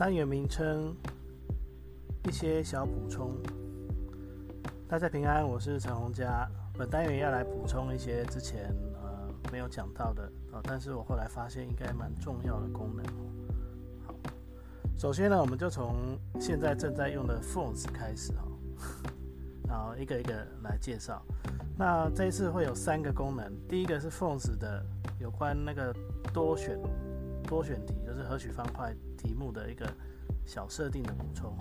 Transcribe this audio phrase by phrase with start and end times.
[0.00, 0.96] 单元名称，
[2.26, 3.36] 一些小补充。
[4.88, 6.48] 大家平安，我是陈红佳。
[6.72, 10.22] 本单元要来补充一些之前呃没有讲到的
[10.54, 13.04] 啊，但是我后来发现应该蛮重要的功能。
[14.06, 14.14] 好，
[14.96, 18.48] 首先呢，我们就从现在正在用的 Phones 开始哈，
[19.68, 21.22] 然后一个一个来介绍。
[21.76, 24.82] 那这一次会有三个功能，第一个是 Phones 的
[25.18, 25.94] 有关那个
[26.32, 26.80] 多选。
[27.46, 29.86] 多选题就是何许方块题目的一个
[30.46, 31.52] 小设定的补充。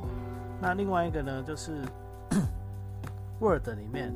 [0.61, 1.83] 那另外一个呢，就是
[3.41, 4.13] Word 里面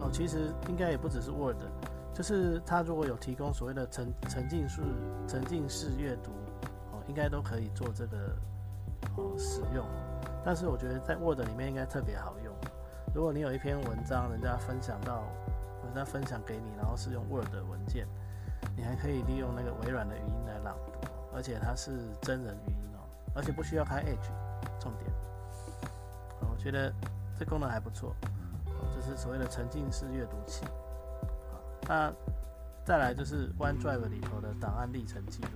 [0.00, 1.56] 哦，其实应该也不只是 Word，
[2.14, 4.82] 就是它如果有提供所谓的沉沉浸式
[5.26, 6.30] 沉浸式阅读
[6.92, 8.16] 哦，应该都可以做这个
[9.16, 9.84] 哦使用。
[10.44, 12.54] 但是我觉得在 Word 里面应该特别好用。
[13.14, 15.24] 如果你有一篇文章，人家分享到，
[15.84, 18.06] 人家分享给你，然后是用 Word 文件。
[18.76, 21.07] 你还可以利用那个微软的语音来朗读，
[21.38, 24.28] 而且它是真人语音哦，而且不需要开 Edge。
[24.80, 25.08] 重点，
[26.40, 26.92] 我觉得
[27.38, 28.12] 这功能还不错，
[28.66, 30.64] 这是所谓的沉浸式阅读器。
[31.82, 32.12] 那
[32.84, 35.48] 再来就是 OneDrive 里头的档案历程记录。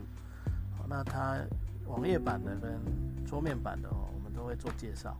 [0.78, 1.40] 好，那它
[1.86, 2.80] 网页版的跟
[3.26, 5.16] 桌面版的哦，我们都会做介绍。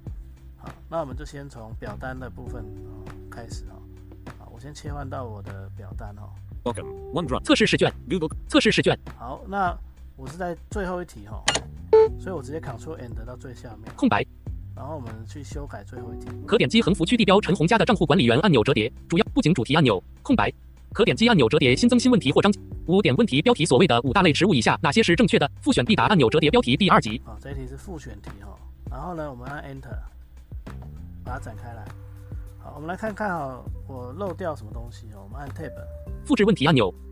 [0.59, 2.65] 好，那我们就先从表单的部分
[3.29, 3.83] 开始哦。
[4.39, 6.31] 好，我先切换到我的表单哦。
[6.63, 8.97] Welcome OneDrive 测试试卷 Google 测试试卷。
[9.19, 9.77] 好，那
[10.23, 11.43] 我是在最后一题哈，
[12.17, 14.25] 所以我直接 Ctrl End 到最下面空白。
[14.77, 16.29] 然后我们去修改最后一题。
[16.47, 18.91] 可点击横幅区地标陈红家的账户管理员按钮折叠。
[19.09, 20.49] 主要不仅主题按钮空白。
[20.93, 22.61] 可点击按钮折叠新增新问题或章节。
[22.87, 25.51] 五点问题标题所谓的五大类植物以下哪些是正确的？
[25.61, 27.21] 复选必答按钮折叠标题第二集。
[27.25, 28.57] 好，这一题是复选题哈。
[28.89, 29.99] 然后呢，我们按 Enter
[31.25, 31.85] 把它展开来。
[32.61, 35.25] 好，我们来看看哈，我漏掉什么东西哦。
[35.25, 35.73] 我们按 Tab。
[36.25, 37.12] 复制问题按钮，这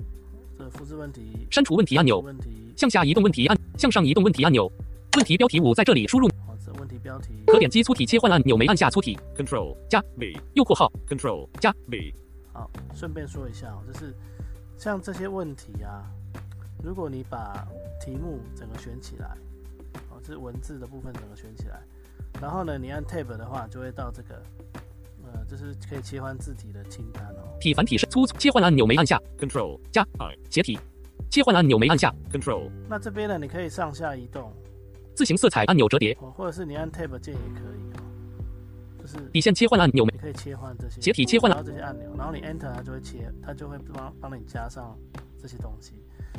[0.69, 4.71] 复制问题，删除问题按钮，问题，向下移动问题按，向上移动问题按钮，
[5.17, 6.29] 问题标题五在这里输入。
[6.47, 12.13] 好，这问题标题，可点击粗体切换按钮，没按下粗体，Control 加 V，右括号，Control 加 V。
[12.53, 14.13] 好，顺便说一下哦，就是
[14.77, 16.05] 像这些问题啊，
[16.83, 17.67] 如果你把
[18.05, 19.37] 题目整个选起来，
[20.11, 21.81] 哦，这是文字的部分整个选起来，
[22.41, 24.43] 然后呢，你按 Tab 的话，就会到这个。
[25.33, 27.57] 呃，这是可以切换字体的清单哦。
[27.61, 30.79] 体繁体是粗切换按钮没按下，Control 加 I 斜体
[31.29, 32.71] 切换按钮没按下，Control。
[32.89, 34.53] 那这边呢，你可以上下移动。
[35.15, 38.03] 字形色彩按钮折叠，哦或者是你按 Tab 键也可以哦。
[38.99, 44.97] 就是底线切换按钮没可以切换这些斜体切换了这些按钮，然后你 Enter 它就会切，它就会帮帮你加上
[45.41, 45.93] 这些东西，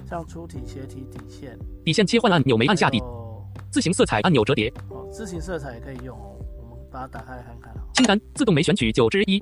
[0.09, 1.57] 像粗体、斜体、底线。
[1.83, 3.01] 底线切换按钮没按下底，
[3.71, 4.73] 字形色彩按钮折叠。
[4.89, 6.35] 哦，字形色彩也可以用哦，
[6.91, 7.73] 把它打开来看看。
[7.93, 9.41] 清单自动没选取九之一，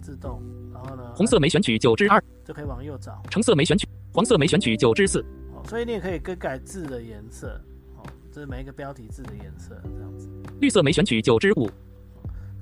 [0.00, 1.12] 自动，然后呢？
[1.14, 3.20] 红色没选取九之二，就可以往右找。
[3.30, 5.20] 橙色没选取，黄色没选取九之四。
[5.54, 7.60] 哦，所以你也可以更改字的颜色，
[7.96, 10.28] 哦，这是每一个标题字的颜色这样子。
[10.60, 11.70] 绿色没选取九之五。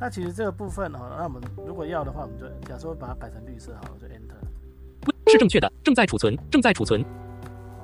[0.00, 4.38] 那其实这个部分哦，那我们如果要的话，我们就假设把它改成绿色好了，就 Enter。
[5.30, 7.04] 是正确的，正在储存，正在储存。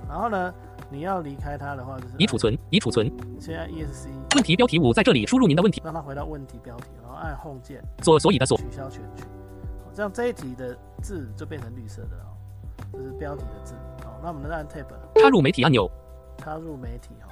[0.09, 0.55] 然后呢？
[0.91, 3.11] 你要离开它的话，就是已储存，已储存。
[3.41, 9.23] 现在 ESC 问题标题五在这里，输入您的问题，让它回到问题标题，然后按 Home 键，所所以的所取消全局，
[9.95, 12.35] 这样这一题的字就变成绿色的哦，
[12.93, 13.75] 这是标题的字。
[14.03, 14.87] 好，那我们再按 Tab，
[15.21, 15.89] 插入媒体按钮，
[16.39, 17.29] 插入媒体哈，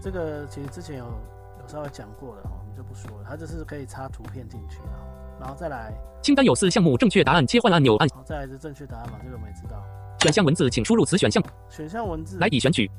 [0.00, 5.00] 这个其实之前有有稍微讲过了哈，我们就不说了，它就是可以插图片进去啊，
[5.40, 5.92] 然后再来
[6.22, 9.82] 清单有四项目，正确答案切换按钮按，好，再来是正确答案嘛，这个我们也知道。
[10.20, 11.42] 选项文字，请输入此选项。
[11.70, 12.90] 选项文字来已选取，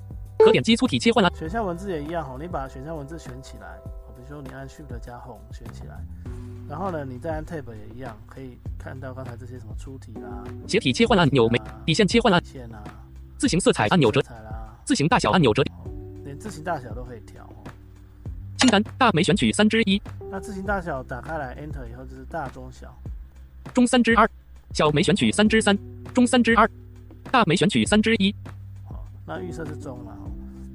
[0.44, 1.30] 可点击粗体切换啦。
[1.36, 3.78] 选项文字也一样哈，你把选项文字选起来，
[4.16, 6.00] 比如说你按 Shift 加 Home 选起来，
[6.70, 12.84] 然后呢，你再按 Tab 也一样，可以看到刚才这些什么粗体啦、斜体切换按钮、没底线切换按线啊、
[13.38, 14.22] 字形色彩按钮折。
[14.22, 15.64] 啦、字形大小按钮折，
[16.24, 17.48] 连字形大小都可以调。
[18.58, 22.96] 清单大没选取三之一，那字形大小打开来 Enter 以后就是大、中、小，
[23.74, 24.30] 中三之二，
[24.74, 25.78] 小没选取三之三，
[26.14, 26.70] 中三之二。
[27.32, 28.36] 大没选取三之一，
[28.84, 30.31] 好，那预设是中了哈。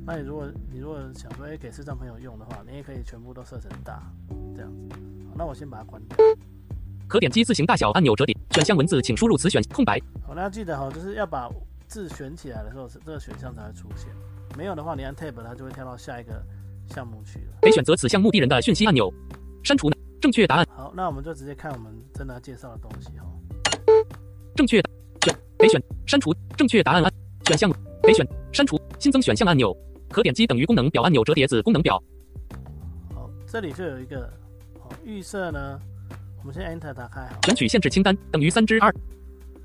[0.06, 4.00] 那你如果你如果想说，哎，给视障朋友用的话，你也可以全部都设成大，
[4.54, 4.96] 这样子。
[5.28, 6.16] 好，那我先把它关掉。
[7.08, 10.00] 可点击字形大小按钮折叠，选项文字请输入此选空白。
[10.24, 11.50] 好，那要记得哈，就是要把
[11.88, 14.08] 字选起来的时候，这个选项才会出现。
[14.56, 16.40] 没有的话，你按 Tab 它就会跳到下一个
[16.88, 17.58] 项目去了。
[17.62, 19.12] 可选择此项目的人的讯息按钮。
[19.64, 20.66] 删除正确答案。
[20.70, 23.26] 好，那我们就直接看我们真的要介绍的东西哈。
[24.54, 24.80] 正确
[25.22, 27.12] 选可选删除正确答案按
[27.46, 27.68] 选项
[28.00, 29.76] 可选删除新增选项按钮，
[30.10, 32.02] 可点击等于功能表按钮折叠子功能表。
[33.14, 34.32] 好，这里就有一个
[34.80, 35.78] 好预设呢，
[36.40, 37.40] 我们先 Enter 打开好。
[37.44, 38.94] 选取限制清单等于三之二。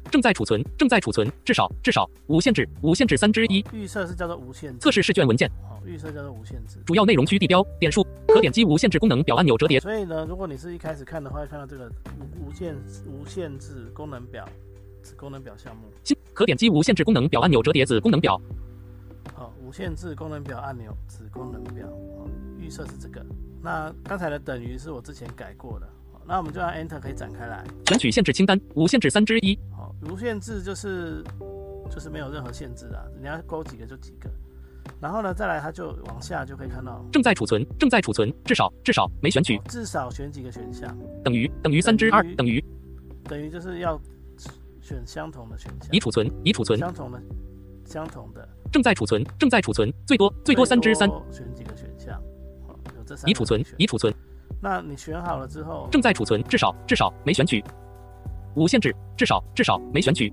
[0.09, 3.63] 正在储存，正在储存，至少至少无限制，无限制三之一。
[3.71, 4.79] 预设是叫做无限制。
[4.79, 5.49] 测试试卷文件。
[5.69, 6.79] 好，预设叫做无限制。
[6.85, 9.79] 主要内容区地标点数，可点击无限制功能表按钮折叠。
[9.79, 11.89] 所以呢，如果你是一开始看的话，会看到这个
[12.19, 14.49] 无无限无限制功能表
[15.03, 15.83] 子功能表项目。
[16.33, 18.41] 可点击无限制功能表按钮折叠子功能表。
[19.71, 21.87] 限制功能表按钮子功能表。
[22.17, 22.27] 好，
[22.57, 23.25] 预设是这个。
[23.61, 25.87] 那刚才的等于是我之前改过的。
[26.11, 27.63] 好，那我们就按 Enter 可以展开来。
[27.87, 29.57] 选取限制清单，无限制三之一。
[29.71, 31.23] 好无限制就是
[31.89, 34.29] 就是没有任何限制啊，你要勾几个就几个，
[34.99, 42.63] 然后呢再来它就往下就可以看到正在储存，正在储存，至少至少没选取，至少选几个选项等于等于三之二等于
[43.25, 43.99] 等于就是要
[44.81, 47.21] 选相同的选项已储存已储存相同的
[47.85, 52.13] 相同的正在储存正在储存最多最多三之三选几个选项
[52.67, 54.13] 好有这三已储存已储存
[54.61, 57.63] 那你选好了之后正在储存至少至少没选取。
[58.53, 60.29] 无限制，至少至少没选取。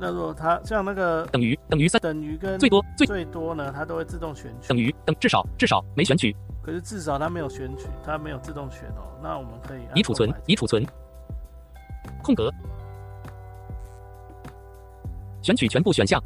[0.00, 4.68] 那如果它像那个等于等于三等于跟最多最最多呢，它都会自动选取。
[4.68, 6.34] 等于等至少至少没选取。
[6.62, 9.06] 可是至少它没有选取，它没有自动选哦。
[9.22, 10.84] 那我们可以已储存已储存
[12.24, 12.52] 空格
[15.42, 16.22] 选取全部选项。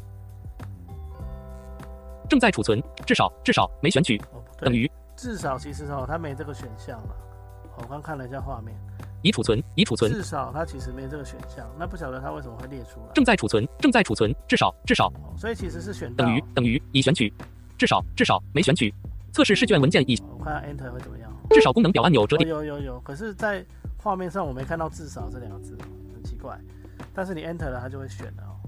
[2.29, 4.19] 正在储存，至少至少没选取。
[4.59, 7.15] 等于至少其实哦，它没这个选项了。
[7.77, 8.75] 我刚看了一下画面。
[9.21, 10.11] 已储存，已储存。
[10.11, 13.07] 至少它其实没这个选项，那不晓得它为什么会列出来。
[13.13, 15.11] 正在储存，正在储存，至少，至少。
[15.35, 17.33] 所以其实是选等于等于已选取，
[17.75, 18.93] 至少至少没选取。
[19.31, 20.15] 测试试卷文件已。
[20.37, 21.31] 我看下 Enter 会怎么样？
[21.49, 22.47] 至少功能表按钮折叠。
[22.47, 23.65] 有有有，可是，在
[23.97, 25.75] 画面上我没看到至少这两个字，
[26.13, 26.59] 很奇怪。
[27.13, 28.53] 但是你 Enter 了，它就会选了哦。
[28.61, 28.64] 好，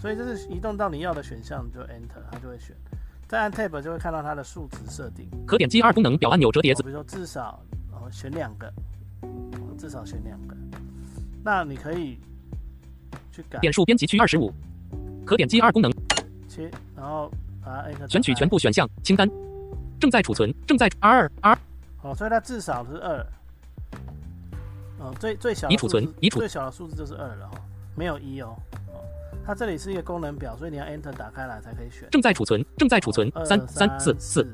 [0.00, 2.74] 所以就是移动到你要的选项就 Enter，它就会选。
[3.26, 5.28] 再按 Tab 就会看到它的数值设定。
[5.46, 6.82] 可点击二功能表按钮折叠子。
[6.82, 7.60] 比如说至少，
[7.90, 8.72] 然后选两个。
[9.78, 10.56] 至少选两个，
[11.44, 12.18] 那你可以
[13.30, 13.60] 去改。
[13.60, 14.52] 点数编辑区二十五，
[15.24, 15.88] 可点击二功能。
[16.48, 17.30] 切，然后
[17.64, 19.30] 把它选取全部选项清单，
[20.00, 21.56] 正在储存，正在二二，
[21.96, 23.24] 好，所以它至少是二，
[24.98, 26.40] 哦，最最小已储存已储。
[26.40, 27.54] 最小的数字就是二了哈，
[27.94, 28.56] 没有一哦，
[29.48, 32.06] 它这里是一个功能表，所以你要 Enter 打开来才可以选。
[32.10, 34.46] 正在储存，正在储存，三三四四。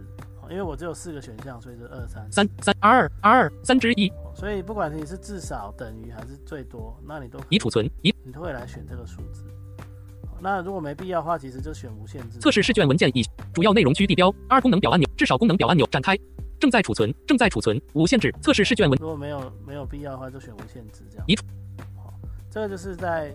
[0.48, 4.12] 因为我只有四个选项，所以是二三三三二二三之一。
[4.36, 9.44] 所以不管你是至少等于还是最多，那你都已储存已，你都会来选这个数字。
[10.40, 12.38] 那如果没必要的话，其实就选无限制。
[12.38, 16.16] 测试试卷文件以主要内容区地标二功能表按钮至少功能表按钮展开，
[16.60, 18.96] 正在储存正在储存无限制测试试卷文。
[19.00, 21.24] 如果没有没有必要的话，就选无限制这样。
[21.26, 21.34] 已
[21.96, 22.14] 好，
[22.48, 23.34] 这个就是在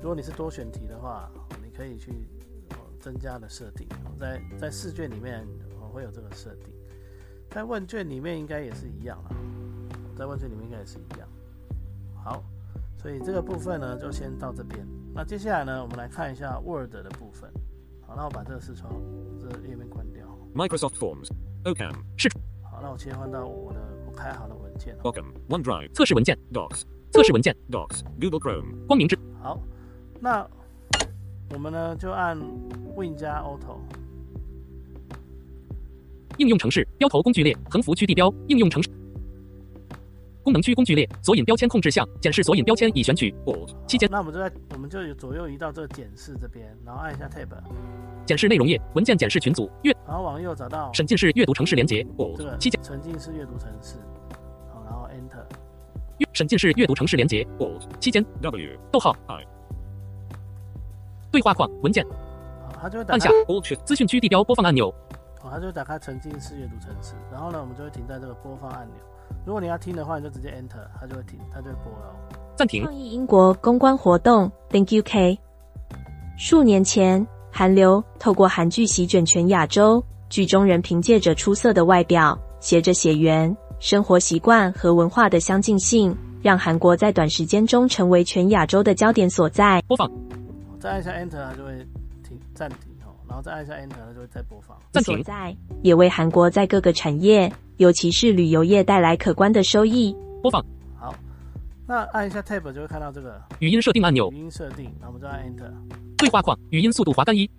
[0.00, 1.30] 如果你是多选题的话，
[1.62, 2.28] 你可以去
[3.00, 3.88] 增加的设定，
[4.18, 5.46] 在在试卷里面
[5.80, 5.86] 我。
[5.96, 6.70] 会有这个设定，
[7.48, 9.30] 在问卷里面应该也是一样了，
[10.14, 11.26] 在问卷里面应该也是一样。
[12.22, 12.44] 好，
[12.98, 14.86] 所以这个部分呢就先到这边。
[15.14, 17.50] 那接下来呢，我们来看一下 Word 的部分。
[18.06, 18.92] 好，那我把这个视窗
[19.40, 20.26] 这个页面关掉。
[20.54, 21.30] Microsoft Forms
[21.64, 22.28] OCAM 是。
[22.62, 24.94] 好，那我切换到我的我开好的文件。
[24.98, 29.18] Welcome OneDrive 测试文件 Docs 测试文件 Docs Google Chrome 光明之。
[29.42, 29.58] 好，
[30.20, 30.46] 那
[31.52, 32.36] 我们呢就按
[32.96, 33.78] Win 加 Auto。
[36.38, 38.90] 应用程式标头工具列横幅区地标应用程式
[40.42, 43.34] 功能区工具列索引标签控制项检视索引标签已选取。
[43.86, 47.48] 期间，那我们就在我们就左右移到这个检视这边，然后按一下 Tab。
[48.24, 52.06] 检视内容页文件检视群组阅，然后往右找到审进式阅读城市连接。
[52.36, 53.96] 这个期间沉浸式阅读城市，
[54.72, 55.44] 好，然后 Enter。
[56.32, 57.46] 审进式阅读城市连接。
[57.98, 59.44] 期间 W 逗号 I
[61.30, 62.04] 对话框文件，
[62.62, 63.30] 好，它就会按下
[63.84, 64.92] 资讯区地标播放按钮。
[65.48, 68.96] 它就会打开沉浸式阅读程式，然后呢，我们就会停在这个播放按钮。
[69.44, 72.12] 如果你要听的话，你就直接 Enter，它就会停，它就会播了。
[72.56, 72.82] 暂停。
[72.82, 75.38] 创意英国公关活动，Thank you K。
[76.36, 89.80] 数年前，韩流透过韩剧席卷全亚洲，剧中人凭借着出色的外表、携着血缘、生活习惯和文化的相近性，让韩国在短时间中成为全亚洲的焦点所在。
[89.82, 90.10] 播放。
[90.78, 91.86] 再按一下 Enter，它就会
[92.22, 93.14] 停暂停哦。
[93.28, 94.76] 然后再按一下 Enter，它就会再播放。
[94.92, 95.22] 暂停。
[95.22, 100.14] 在也为韩国在各个产业，尤其是旅游业带来可观的收益。
[100.42, 100.64] 播放。
[100.96, 101.14] 好，
[101.86, 105.72] 那按一下 Tab 就会看到这个语音设定按钮语，音设定，那我们就按 Enter。
[106.18, 107.50] 对话框，语音速度滑杆一，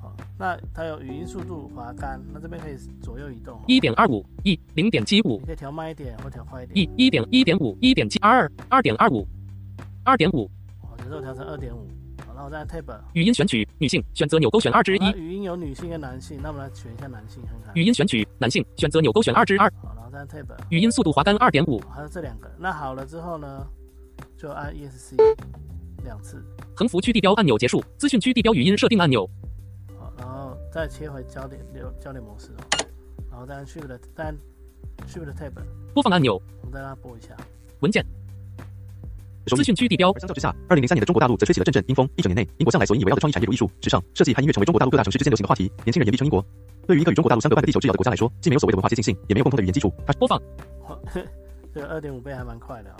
[0.00, 3.60] 好，那它有语音速度滑杆，那这边可以左右移动。
[3.66, 6.76] 一点二五一零点七五你可以调慢一点或调快一点。
[6.76, 9.26] ，E 一点一点五，一点七二二点二五，
[10.02, 10.50] 二点五，
[10.82, 11.86] 好，有时候调成二点五。
[12.34, 13.00] 好，那我再按 Tab。
[13.12, 17.74] 语音选取女性，选择纽勾选二之一，语音有女性跟男性，那我们来选一下男性看看。
[17.74, 20.46] 语音选取男性，选择钮勾选二之二，好，然后再按 Tab。
[20.70, 22.50] 语音速度滑杆二点五，还有这两个。
[22.58, 23.66] 那好了之后呢，
[24.36, 25.16] 就按 ESC
[26.02, 26.44] 两次。
[26.76, 29.28] 横幅区地标按钮结束，资讯区地标语音设定按钮，
[29.98, 32.86] 好，然后再切回焦点流焦点模式哦，
[33.30, 34.36] 然后再按 Shift 再按
[35.06, 35.52] Shift Tab，
[35.94, 37.36] 播放按钮，我们再让它播一下。
[37.80, 38.08] 文件，收
[39.44, 42.08] 资讯区地标而相较之下，二零零三年的中国大陆则吹起了阵阵阴风。
[42.16, 46.44] 一整年内，英国向来所引以为傲的创意产业如艺术、时尚、设计和音乐成为中国大陆各大城市之间流行的话题，年轻人也力撑英国。
[46.86, 50.40] 对于一个与中国大陆相隔半个地球之遥的国家来说，既没有所谓的文化接近性，也没有共同的语言基础，它播放，
[50.82, 50.98] 好
[51.72, 52.96] 这个二点五倍还蛮快的啊、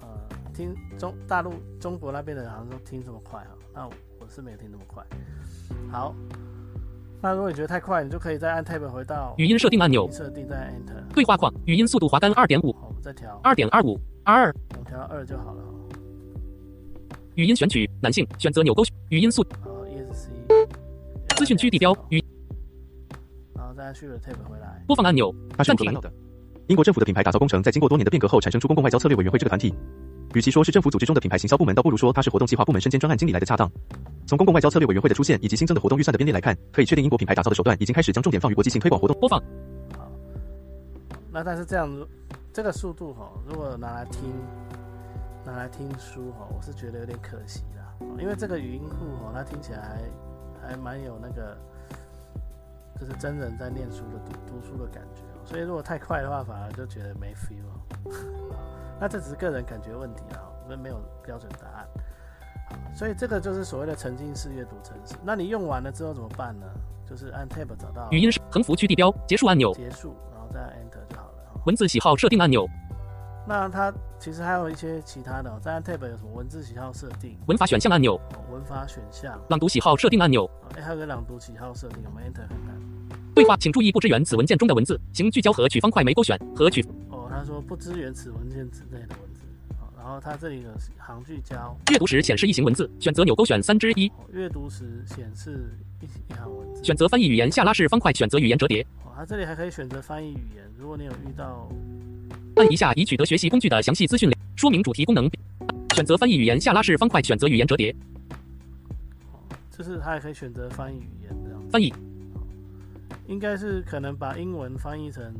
[0.00, 0.18] 呃，
[0.52, 5.04] 听中大陆中国那边的人好像都听这么快啊，那我是没有听那么快。
[5.90, 6.14] 好，
[7.22, 11.14] 那如果你觉得太快，你就可以再按 Tab 回到语音设定按钮，设定，再 Enter。
[11.14, 15.74] 对话框，语音速度滑杆二点五，我们再调，二点二五，二，我们调到二就好了哦。
[17.34, 20.30] 语音选取男性，选择钮勾语音速，好，ESC
[21.36, 22.22] 资讯区地标语
[23.54, 24.82] 然后再按 Shift Tab 回来。
[24.86, 26.00] 播放按钮，它是暂停。
[26.68, 29.72] 英国政府的品牌打造工程在经过多年的变革后，产生出公共外交策略委员会这个团体。
[30.34, 33.70] 与其说是政府组织中的品牌行销部门，倒不如说它是活动计划部门身兼专案经理来的恰当。
[34.26, 39.16] 从公共外交策略委员会的出现以及新增的活动预算的编列来看，可以确定英国品牌打造的手段已经开始将重点放于国际性推广活动。
[39.20, 39.38] 播放，
[39.94, 40.10] 好，
[41.30, 42.08] 那但是这样子，
[42.52, 44.22] 这个速度哈，如果拿来听，
[45.46, 47.94] 拿来听书哈，我是觉得有点可惜啦。
[48.18, 49.80] 因为这个语音库哈，它听起来
[50.60, 51.56] 还还蛮有那个，
[52.98, 55.40] 就是真人在念书的读读书的感觉哦。
[55.44, 58.10] 所以如果太快的话，反而就觉得没 feel 哦。
[59.00, 61.86] 那这只是个人感觉问题啦，我们没有标准答案。
[62.68, 65.14] 好，所以这个就是所谓的沉浸式阅读程式。
[65.22, 66.66] 那你用完了之后怎么办呢？
[67.08, 71.60] 就是按 Tab 找到语音是横幅区地标结束按钮，结束，然后再按 Enter 就好了哦。
[71.64, 72.66] 文字喜好设定按钮，
[73.48, 82.76] 那它其实还有一些其他的、哦，在按 Tab 有什么文字喜好设定、文法选项按钮，哦、文法选项，朗读喜好设定按钮，哦哎、还有个朗读喜好设定，我们 Enter 看看。
[83.34, 86.82] 对话，请注意不支援此文件中的文字，请聚焦和取方块没勾选和取。
[87.10, 89.42] 哦，他说不支援此文件之内的文字。
[89.78, 96.82] 好、然后它这里有行聚焦，阅读时显示一行文字，选择钮勾选三之一，哦，阅读时显示一一行文字。
[96.82, 101.68] 选择翻译语言下拉式方块选择语言折叠，哦，它这里还可以选择翻译语言，如果你有遇到
[102.56, 105.30] 按一下以取得学习工具的详细资讯量，说明主题功能。
[105.94, 107.94] 选择翻译语言下拉式方块选择语言折叠，
[109.70, 111.62] 就是它也可以选择翻译语言这样。
[111.70, 111.92] 翻译。
[113.26, 115.34] 应该是可能把英文翻译成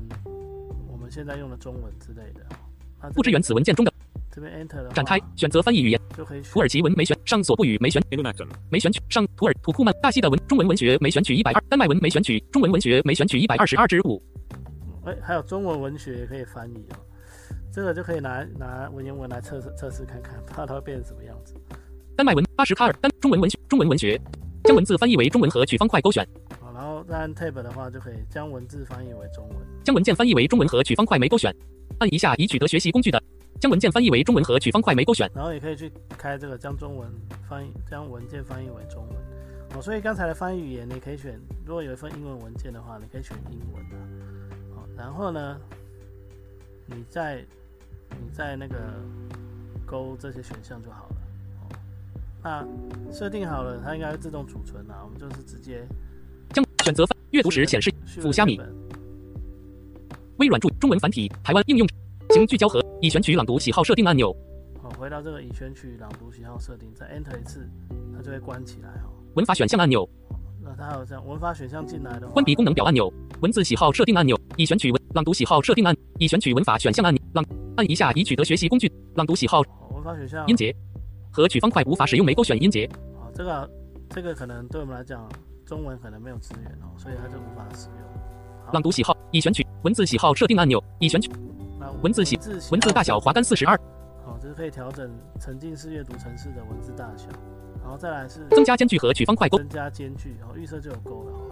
[0.90, 2.40] 我们现在用的中文之类的。
[3.00, 3.92] 那这不支援此文件中的
[4.32, 8.02] 这边 Enter 的展开，选择翻译语言，就可以土耳其文没选上索布语没选。
[8.70, 14.20] 没选取上土耳土库曼大西的文中文文学没选取一百二，丹麦文没选取中文文学没选取一百二十二之五，
[15.06, 16.96] 哎、还有中文文学也可以翻译哦。
[17.72, 21.54] 这个就可以拿拿文言文来测试测试看看，不知道它会变成什么样子。
[22.16, 24.20] 丹麦文八十卡尔丹中文文学中文文学，
[24.64, 26.26] 将文字翻译为中文和取方块勾选，
[26.60, 29.56] 好，然后再按 Tab 的话，就可以将文字翻译为中文。
[29.84, 31.54] 将文件翻译为中文和取方块没勾选，
[31.98, 33.22] 按一下已取得学习工具的，
[33.60, 37.08] 将文件翻译为中文和取方块没勾选，然后也可以去开这个将中文
[37.46, 39.16] 翻译，将文件翻译为中文。
[39.74, 43.96] 哦，所以刚才的翻译语言你可以选，如果有一份英文文件的话，你可以选英文的。
[44.96, 45.60] 好，然后呢，
[46.86, 47.44] 你再
[48.10, 48.76] 你再那个
[49.84, 51.16] 勾这些选项就好了。
[51.62, 51.68] 哦，
[52.42, 55.02] 那设定好了，它应该会自动储存啊。
[55.04, 55.86] 我们就是直接
[56.50, 58.60] 将选择翻阅读时显示附虾米。
[60.38, 61.88] 微软注中文繁体台湾应用，
[62.30, 64.36] 请聚焦和已选取朗读喜好设定按钮，
[64.82, 67.66] 好，回到这个已选取朗读喜好设定，再 Enter 一次，
[68.14, 69.08] 它就会关起来哦。
[69.34, 70.06] 文法选项按钮，
[70.62, 73.10] 那它还有这样文法选项进来的话，关闭功能表按钮，
[73.40, 77.44] 文字喜好设定按钮，已选取文朗读喜好设定按，已选取文法选项按钮，朗
[77.76, 80.46] 按一下以取得学习工具，朗读喜好好文法选项。
[80.46, 80.74] 音节
[81.30, 82.88] 和取方块无法使用没勾选音节，
[83.20, 83.70] 好，这个
[84.08, 85.28] 这个可能对我们来讲，
[85.66, 88.72] 中文可能没有资源哦，所以它就无法使用。
[88.72, 91.30] 朗读喜好已选取文字喜好设定按钮，已选取
[92.02, 93.78] 文字喜字文字大小滑杆四十二，
[94.24, 97.28] 好，这是可以调整沉浸式阅读程式的文字大小，
[97.82, 99.58] 然后再来是增加间距和取方块勾。
[99.58, 101.45] 增加间距，然后，预设就有勾了哦。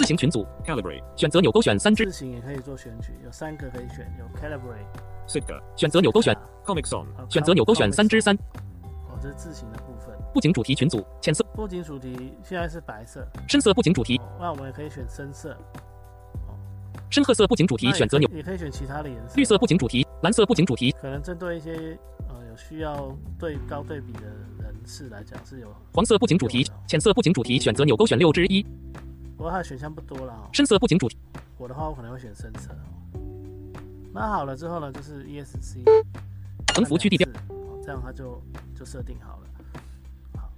[0.00, 1.02] 字形群组 Calibrate.
[1.14, 5.60] 选择钮勾选三只字形也可以做选取，有三个可以选，有 calibrate，Sitka.
[5.76, 7.04] 选择钮勾选 Comic Song.
[7.28, 10.16] 选择钮勾选三之三，哦，这是字形的部分。
[10.32, 15.54] 布景主题群组浅色布景主题现在是白色，深色布景主题哦，那我们也可以选深色，
[17.10, 19.34] 深褐色布景主题选择钮也可以选其他的颜色。
[19.36, 24.22] 绿色布景主题蓝色布景主题，可能针对一些呃有需要对高对比的
[24.62, 28.64] 人士来讲是有，黄色布景主题，浅色布景主题，选择钮勾选六之一，
[29.40, 30.50] 不过它的选项不多了哈。
[30.52, 31.16] 深色不仅主题，
[31.56, 33.80] 我的话我可能会选深色哦。
[34.12, 35.82] 那好了之后呢，就是 ESC
[36.74, 38.38] 横幅区地标，按两次哦这样它就
[38.78, 39.46] 就设定好了。
[40.36, 40.50] 好，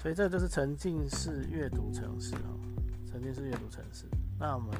[0.00, 2.54] 所以这就是沉浸式阅读程式哦，
[3.10, 4.04] 沉浸式阅读程式。
[4.38, 4.70] 那我们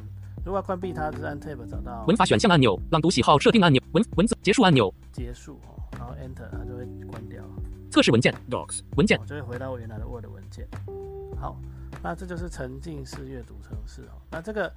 [0.45, 7.43] 如果要关闭它，就是按 Tab 找到文法选项按钮，朗读喜好设定按钮，文文字结束按钮，结束哦，然后 Enter 它就会关掉。
[7.91, 8.83] 测试文件 Docs.
[8.95, 10.65] 文件我就会回到我原来的 Word 文件。
[11.41, 11.59] 好，
[12.03, 14.21] 那这就是沉浸式阅读程式哦。
[14.31, 14.73] 那这个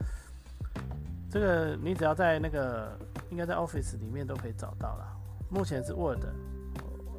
[1.30, 2.98] 这个你只要在那个
[3.30, 5.16] 应该在 Office 里面都可以找到啦。
[5.50, 6.24] 目前是 Word，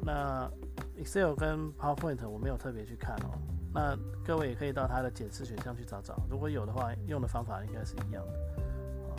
[0.01, 0.49] 那
[0.97, 3.37] Excel 跟 PowerPoint 我没有特别去看哦。
[3.73, 8.33] 那各位也可以到它的检视选项去找找，如果有的话，用的方法应该是一样的。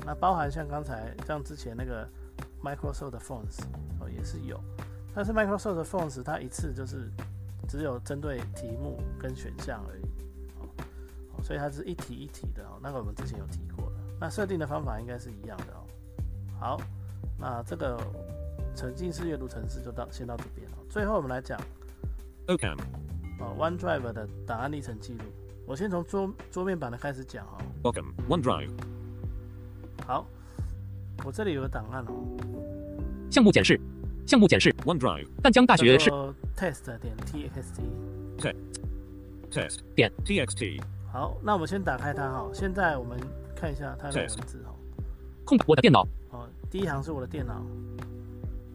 [0.07, 2.09] 那包含像刚才像之前那个
[2.63, 3.63] Microsoft 的 Fonts
[4.01, 4.61] 哦也是有，
[5.15, 7.11] 但是 Microsoft 的 Fonts 它一次就是
[7.67, 10.03] 只有针对题目跟选项而已，
[11.45, 12.81] 所以它是一题一题的哦。
[12.83, 15.85] 那个我们之前有提过了，那设定的方法应该是一样的哦。
[16.59, 16.81] 好，
[17.39, 18.01] 那这个
[18.75, 20.79] 沉浸式阅读程式就到先到这边了。
[20.89, 21.61] 最后我们来讲
[22.47, 22.79] OCAM.
[23.41, 25.25] 哦 OneDrive 的档案历程记录。
[25.67, 27.59] 我先从桌桌面版的开始讲哦。
[27.83, 28.71] Welcome OneDrive
[30.07, 30.27] 好，
[31.25, 32.15] 我这里有个档案哦，
[33.31, 33.79] 项目检视，
[34.27, 35.29] 项目检视，OneDrive.
[35.43, 36.11] 淡江大学是
[36.57, 37.83] test 点 txt。
[38.39, 38.55] test。
[39.51, 39.79] Test.
[39.95, 40.83] 点 TXT.
[41.15, 42.51] 好，那我们先打开它哈。
[42.53, 43.17] 现在我们
[43.55, 44.75] 看一下它的文字哈。
[45.45, 46.03] 空白，我的电脑，
[46.33, 47.65] 哦，第一行是我的电脑，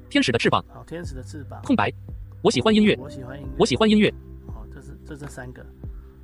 [0.10, 1.92] 天使的翅膀，好，天使的翅膀，空白，
[2.42, 4.14] 我喜欢音乐，我喜欢音乐，我喜欢音乐，
[4.48, 5.66] 好，这是这这三个，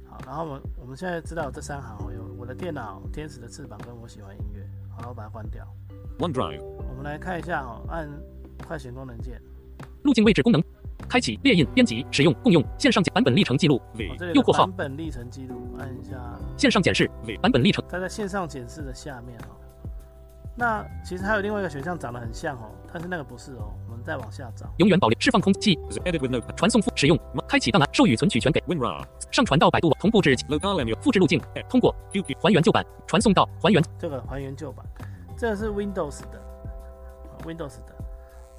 [0.10, 5.68] 好，然后我们我们现在知道这三行哦，有我的电脑、天使的翅膀跟我喜欢音乐，好，我把它关掉。
[6.18, 6.62] OneDrive.
[6.62, 8.10] 我们来看一下哦，按
[8.66, 9.42] 快捷功能键，
[10.04, 10.64] 路径位置功能，
[11.16, 13.82] 开启列印编辑使用共用线上版本历程记录，
[14.34, 16.18] 右括号版本历程记录，按一下，
[16.58, 17.38] 线上检视 V.
[17.38, 19.56] 版本历程，它在线上检视的下面哦。
[20.58, 24.70] 那其实还有另外一个选项长得很像哦，但是那个不是哦，我们再往下找。
[24.80, 25.80] 永远保留释放空气.
[26.58, 29.02] 传送复使用，开启档案授予存取权给 WinRAR.
[29.32, 30.36] 上传到百度同步至.
[31.02, 31.96] 复制路径通过.
[32.44, 34.86] 还原旧版传送到还原这个还原旧版，
[35.38, 37.96] 这个是 Windows 的啊，Windows 的，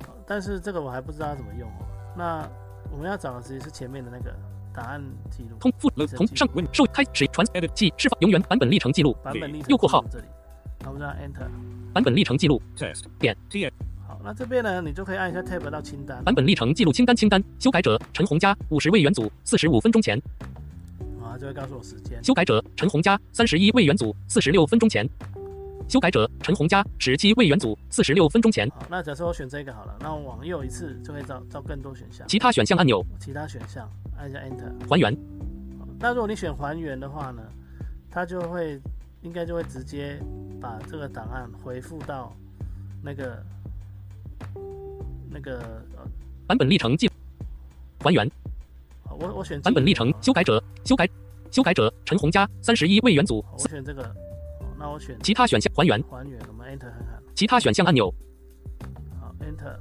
[0.07, 1.85] 啊但是这个我还不知道它怎么用哦。
[2.16, 2.48] 那
[2.90, 4.35] 我们要找的其实是前面的那个
[4.74, 10.24] 答案记录，通复从上 Win 授开始传 edit 记释放永远版本历程记录版本历程右括号这里，
[10.81, 11.48] 那我们就按 Enter。
[11.92, 13.05] 版本历程记录 Test.
[13.18, 13.70] 点 TX.
[14.07, 20.16] 好，那这边呢，你就可以按一下 Tab 到清单，版本历程记录清单清单修改者陈红佳五十位元组四十五分钟前
[21.20, 22.22] 啊，它就会告诉我时间。
[22.22, 25.09] 修改者陈红佳三十一位元组四十六分钟前
[25.88, 28.68] 修改者陈红佳十七位元组四十六分钟前。
[28.70, 33.05] 好，那假设我选这个好了，那我往右一次就可以找找更多选项，其他选项按钮。
[33.20, 34.88] 其他选项按一下 Enter。
[34.88, 35.12] 还原。
[35.79, 37.42] 好那如果你选还原的话呢，
[38.11, 38.81] 它就会
[39.22, 40.18] 应该就会直接
[40.61, 42.35] 把这个档案回复到
[43.03, 43.42] 那个
[45.31, 45.59] 那个
[45.96, 46.07] 呃，
[46.46, 47.09] 版本历程记
[48.01, 48.29] 还原。
[49.05, 51.09] 好我我选版本历程修改者修改
[51.51, 54.14] 修改者陈红佳三十一位元组我选这个，好
[54.87, 55.18] 那我选。
[55.20, 56.01] 其他选项还原。
[56.05, 58.12] 还原，我们 Enter 看看，其他选项按钮。
[59.20, 59.77] 好 Enter，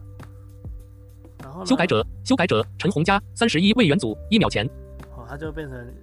[1.43, 4.65] 然后修改者修改者陈红佳三十一位元组一秒前。
[5.15, 5.93] 哦，它就变成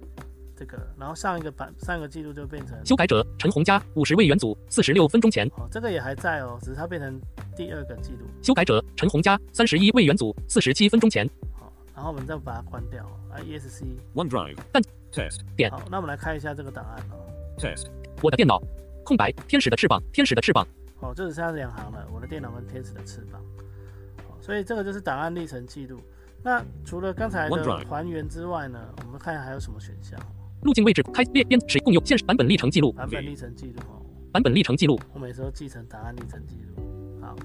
[0.55, 5.45] 这个，然后上一个版上一个记录就变成修改者陈红佳五十位元组四十六分钟前。
[5.57, 7.19] 哦，这个也还在哦，只是它变成
[7.57, 11.29] 第二个记录，修改者陈红佳三十一位元组四十七分钟前。
[11.59, 13.03] 好，然后我们再把它关掉。
[13.29, 14.57] 啊，ESC，OneDrive.
[14.71, 15.41] 但- Test.
[15.57, 15.69] 点。
[15.69, 17.17] 好，那我们来看一下这个档案哦
[17.57, 17.87] ，Test.
[18.21, 18.61] 我的电脑
[19.03, 20.67] 空白天使的翅膀天使的翅膀。
[20.99, 23.41] 哦，这只剩下两行了，我的电脑跟天使的翅膀，
[24.27, 25.99] 好，所以这个就是档案历程记录。
[26.41, 30.19] 那除了刚才的还原之外呢，我们看还有什么选项？
[30.61, 32.91] 路径位置开列编使共用现版本历程记录？
[32.93, 33.99] 版本历程记录哦，
[34.31, 34.97] 版本历程记录。
[35.13, 37.19] 我每次都记成档案历程记录。
[37.21, 37.35] 好，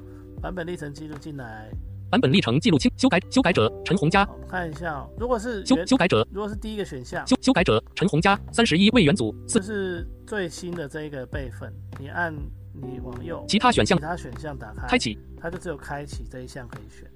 [0.40, 1.68] 版本历程记录进来，
[2.11, 6.27] 版本历程记录清修改修改者陈红佳看一下哦，如果是修修改者。
[6.33, 9.61] 如果是第一个选项，修修改者陈红佳三十一位元组四。
[9.61, 12.35] 这是最新的这一个备份，你按
[12.73, 15.18] 你往右，其他选项其他选项打开，开启。
[15.40, 17.07] 它就只有开启这一项可以选，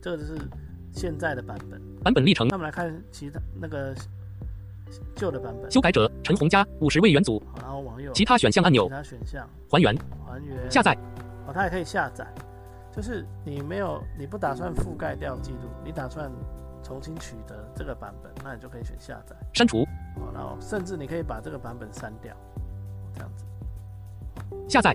[0.00, 0.38] 这个就是
[0.92, 1.80] 现在的版本。
[2.02, 2.46] 版本历程。
[2.48, 3.94] 那我们来看其他那个
[5.16, 7.42] 旧的版本，修改者陈红佳五十位元组。
[7.56, 8.84] 然后往右，其他选项按钮。
[8.84, 9.48] 其他选项。
[9.70, 9.96] 还原。
[10.26, 10.70] 还原。
[10.70, 10.96] 下载。
[11.46, 12.24] 哦，它也可以下载，
[12.94, 16.30] 就是你没有你不打算覆盖掉记录，你打算
[16.82, 19.78] 重新取得这个版本，那你就可以选下载，删除
[20.16, 22.36] 哦，然后甚至你可以把这个版本删掉，
[23.14, 23.44] 这样子。
[24.68, 24.94] 下载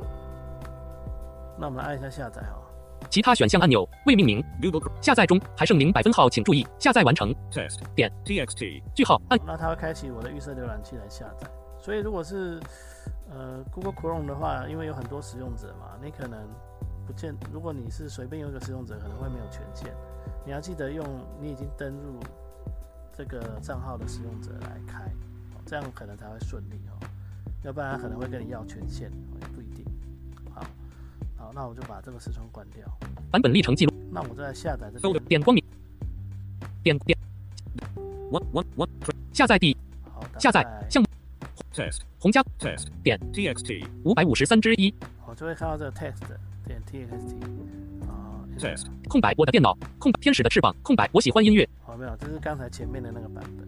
[1.57, 2.61] 那我们来按一下下载哦。
[3.09, 4.43] 其他选项按钮未命名。
[4.61, 4.91] Google.
[5.01, 7.33] 下载中，还剩零百分号，请注意下载完成。
[7.51, 7.79] Test.
[7.95, 8.83] 点 TXT.
[8.93, 11.47] 句号按那它会开启我的预设浏览器来下载。
[11.79, 12.59] 所以如果是
[13.29, 16.39] 呃 Google Chrome 的话，因为有很多使用者嘛，你可能
[17.07, 19.93] 不见，如果你是随便用一个使用者，可能会没有权限。
[20.45, 21.05] 你要记得用
[21.41, 22.19] 你已经登入
[23.17, 25.05] 这个账号的使用者来开，
[25.53, 27.07] 哦这样可能才会顺利哦。
[27.63, 29.85] 要不然可能会跟你要权限，哦也不一定。
[30.53, 30.65] 好，
[31.37, 32.85] 好，那我就把这个视窗关掉。
[33.31, 33.93] 版本历程记录。
[34.11, 35.19] 那我就来下载这个。
[35.21, 35.63] 点光明。
[36.83, 37.17] 点点
[38.29, 38.87] one one.
[39.01, 39.75] Tra- 下载第
[40.13, 41.07] 好，打下载开项目
[41.73, 42.01] Test.
[42.19, 42.87] 红加 Test.
[43.03, 43.87] 点 TXT.
[44.03, 44.93] 五百五十三之一
[45.25, 46.21] 我就会看到这个 text
[46.67, 47.35] 点 txt
[48.07, 48.85] 啊、Test.
[49.07, 53.67] 空白我的电脑空白天使的翅膀空白我喜欢音乐哦，没有，这是刚才前面的那个版本，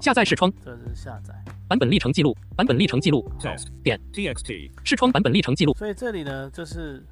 [0.00, 1.34] 下载视窗这是下载。
[1.68, 3.68] 版本历程记录版本历程记录 Test.
[3.82, 4.70] 点 TXT.
[4.84, 7.02] 视窗版本历程记录所以这里呢，就是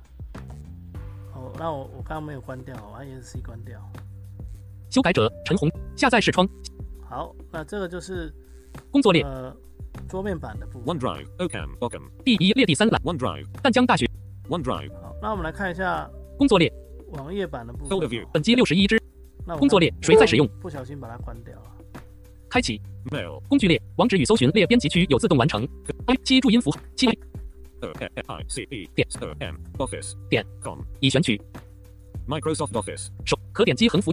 [1.34, 3.80] 哦，那我我刚刚没有关掉，我把 ESC 关掉。
[4.90, 6.48] 修改者陈红下载视窗
[7.08, 8.32] 好，那这个就是
[8.90, 9.54] 工作列呃
[10.08, 10.96] 桌面版的部分。
[10.98, 11.26] OneDrive.
[11.38, 11.78] Ocam.
[11.78, 12.02] Ocam.
[12.24, 13.46] 第一列第三栏 OneDrive.
[13.62, 14.08] 淡江大学
[14.48, 14.90] OneDrive.
[15.20, 16.72] 好，那我们来看一下工作列
[17.08, 18.26] 网页版的部分。
[18.32, 19.00] 本机六十一支
[19.46, 20.48] 那工作列谁在使用？
[20.60, 21.62] 不小心把它关掉了。
[22.48, 22.80] 开启
[23.10, 23.40] Mail.
[23.48, 25.66] 工具列网址与搜寻列编辑区有自动完成
[26.06, 28.90] i 七注音符号七 O F I C E.
[28.94, 29.56] 点 O M.
[29.78, 30.14] Office.
[30.28, 30.80] 点 Com.
[31.00, 31.40] 已选取
[32.26, 33.08] Microsoft Office.
[33.24, 34.10] 手可点击横幅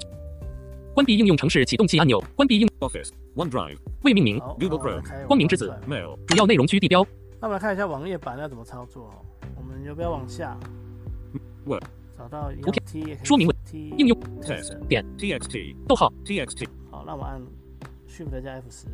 [0.94, 3.10] 关闭应用程式启动器按钮关闭应 Office.
[3.36, 3.78] OneDrive.
[4.04, 6.18] 未命名 Google Chrome 光明之子 Mail.
[6.28, 7.06] 主要内容区地标
[7.40, 9.14] 那我们来看一下网页版要怎么操作哦。
[9.56, 10.58] 我们要不要往下
[11.68, 11.84] Word.
[12.18, 12.52] 找到
[12.86, 14.20] T 说明文应用。
[14.42, 15.06] Test 点。
[15.18, 15.76] TXT.
[15.88, 16.12] 逗号。
[16.26, 16.68] TXT.
[16.90, 17.40] 好，那我按
[18.10, 18.88] Shift 加 F 十，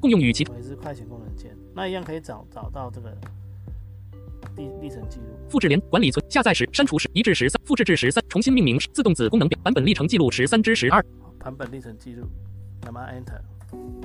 [0.00, 3.16] 共用与其为之快捷功能键，那一样可以找找到这个
[4.56, 5.24] 历历程记录。
[5.48, 11.04] 复制连管理存下载时删除时移至十三复制至十三重新命名自动子功能表版本历程记录十三至十二。
[11.20, 12.26] 好版本历程记录，
[12.82, 13.40] 那么按 Enter。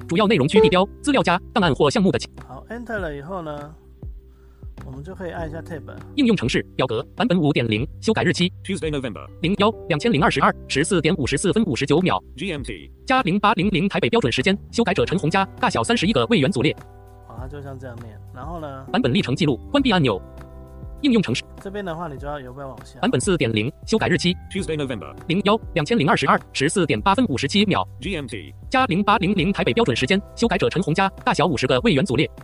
[0.08, 3.76] 主要内容区地标资料夹档案或项目的好，Enter 了以后呢，
[4.86, 5.82] 我们就可以按一下 Tab。
[6.16, 9.26] 应用程式表格版本五点零修改日期 Tuesday, November.
[9.42, 12.90] 零幺两千零二十二十四点五十四分五十九秒 GMT.
[13.06, 16.76] 加零八零零台北标准时间修改者陈红加大小三十一个位元组列
[17.28, 18.20] 好，它就像这样念。
[18.34, 20.22] 然后呢，版本历程记录关闭按钮
[21.02, 23.00] 应用程式这边的话，你就要有没有往下？
[23.00, 25.14] 版本四点零修改日期 Tuesday, November.
[25.28, 28.54] 零幺两千零二十二十四点八分五十七秒 GMT.
[28.70, 32.44] 加零八零零台北标准时间修改者陈红加大小五十个位元组列好，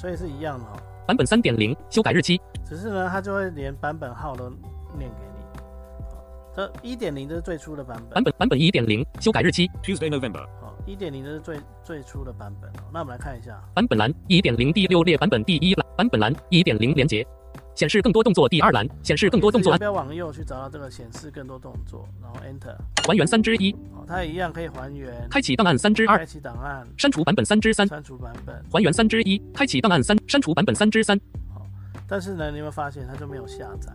[0.00, 4.48] 所以是一样的哈、版本三点零修改日期只是呢，它就会连版本号都
[4.96, 5.60] 念给你。
[6.08, 6.24] 好
[6.56, 8.24] 这一点零这是最初的版本版。
[8.24, 10.46] 本版本一点零修改日期 Tuesday, November.
[10.62, 12.88] 好，一点零这是最最初的版本哦。
[12.90, 17.26] 那我们来看一下，版本栏一点零第六列版本第一栏版本栏一点零连接，
[17.74, 19.76] 显示更多动作第二栏显示更多动作。
[19.78, 22.76] 不要往右去找到这个显示更多动作，然后 Enter。
[23.06, 25.28] 还原三之一，好，它一样可以还原。
[25.30, 26.18] 开启档案三之二。
[26.18, 28.62] 开，启档案，删除版本三之三，删除版本。
[28.70, 31.18] 还原三之一，开启档案三，删除版本三之三，
[31.52, 31.66] 好
[32.06, 33.92] 但是呢，你有没有发现它就没有下载？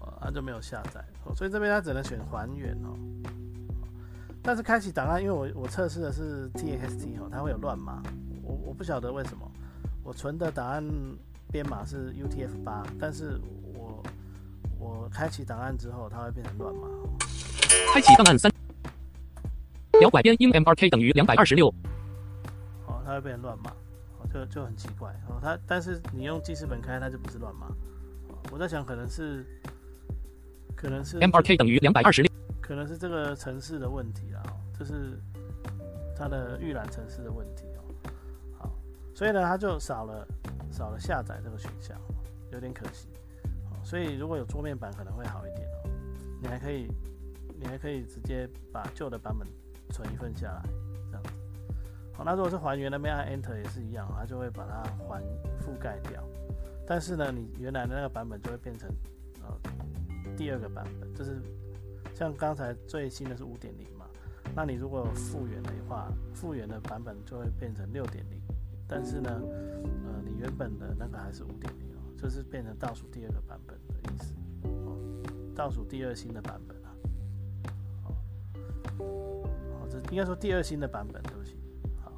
[0.00, 2.96] 哦，它就没有下载，哦，所以这边它只能选还原哦。
[4.42, 8.02] 但是开启档案，因为我我测试的是 TXT 哦，它会有乱码，
[8.42, 9.50] 我我不晓得为什么，
[10.02, 10.82] 我存的档案
[11.50, 13.40] 编码是 UTF 八，但是
[13.74, 14.02] 我
[14.78, 16.86] 我开启档案之后，它会变成乱码。
[16.86, 17.10] 哦
[17.92, 18.50] 开启档案三，
[20.00, 21.68] 摇拐边音 MRK 等于两百二十六，
[22.86, 23.70] 哦，它会变成乱码，
[24.18, 25.38] 哦，就就很奇怪哦。
[25.42, 27.66] 它但是你用记事本开，它就不是乱码。
[28.28, 29.44] 哦我在想，可能是
[30.76, 35.20] 可能是 MRK 等于两百二十六，可能是这个城市的问题啦，哦就是
[36.16, 38.10] 它的预览城市的问题哦。
[38.58, 38.72] 好，
[39.14, 40.26] 所以呢，它就少了
[40.70, 42.00] 少了下载这个选项，
[42.50, 43.08] 有点可惜。
[43.82, 45.90] 所以如果有桌面版可能会好一点哦，
[46.40, 46.86] 你还可以
[47.58, 49.48] 你还可以直接把旧的版本
[49.90, 50.62] 存一份下来，
[51.10, 51.30] 这样子。
[52.12, 55.22] 好，那如果是还原那边按 Enter 也是一样，它就会把它还
[55.62, 56.22] 覆盖掉。
[56.86, 58.90] 但是呢，你原来的那个版本就会变成
[59.42, 59.56] 呃
[60.36, 61.40] 第二个版本，就是
[62.14, 64.04] 像刚才最新的是五点零嘛，
[64.54, 68.38] 那你如果复原的话，复原的版本就会变成六点零，
[68.86, 69.30] 但是呢，
[70.04, 70.09] 呃，
[70.40, 74.96] 原本的那个还是五点零哦，就是变成倒数第二个版本的意思哦，
[75.54, 76.88] 倒数第二新的版本啊，
[78.02, 78.14] 好，
[78.98, 81.58] 好，这应该说第二新的版本，对不起，
[82.02, 82.10] 好，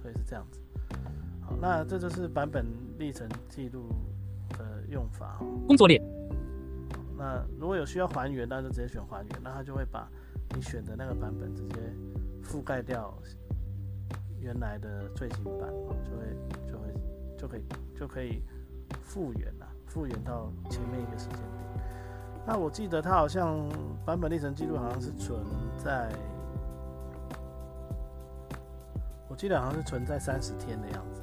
[0.00, 0.60] 所以是这样子，
[1.40, 2.64] 好，那这就是版本
[2.98, 3.88] 历程记录
[4.50, 5.46] 的用法哦。
[5.66, 6.00] 工作列
[7.18, 10.08] 那如果有需要还原，那就直接选还原，那它就会把
[10.54, 11.74] 你选的那个版本直接
[12.44, 13.12] 覆盖掉
[14.38, 16.84] 原来的最新版，哦就会就会
[17.36, 17.64] 就可以
[17.98, 18.42] 就可以
[19.02, 21.50] 复原了，复原到前面一个时间点。
[22.46, 23.58] 那我记得它好像
[24.04, 25.44] 版本历程记录好像是存
[25.76, 26.10] 在，
[29.28, 31.22] 我记得好像是存在三十天的样子，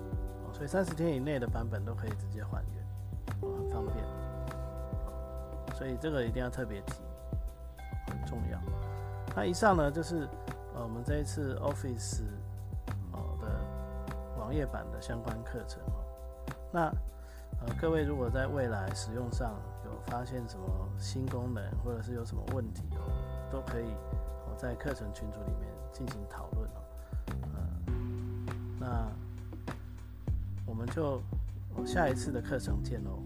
[0.52, 2.86] 所以三十天以内的版本都可以直接还原，
[3.41, 3.97] 很方便。
[5.76, 7.02] 所以这个一定要特别提，
[8.08, 8.60] 很重要。
[9.36, 10.28] 那以上呢就是
[10.76, 12.21] 呃我们这一次 Office
[13.13, 16.02] 哦的网页版的相关课程哦。
[16.73, 16.86] 那
[17.62, 19.53] 呃各位如果在未来使用上
[19.86, 20.65] 有发现什么
[20.97, 23.05] 新功能，或者是有什么问题哦，
[23.51, 26.81] 都可以哦在课程群组里面进行讨论哦。
[27.53, 27.93] 呃，
[28.79, 29.07] 那
[30.65, 31.21] 我们就
[31.86, 33.19] 下一次的课程见喽。